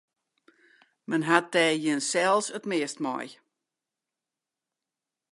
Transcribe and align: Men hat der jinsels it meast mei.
Men 1.11 1.21
hat 1.29 1.45
der 1.53 1.71
jinsels 1.83 2.47
it 2.57 2.65
meast 2.71 2.97
mei. 3.05 3.25